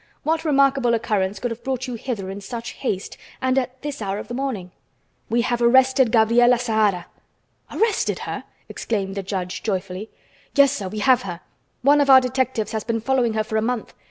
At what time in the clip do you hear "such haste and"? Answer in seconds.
2.41-3.55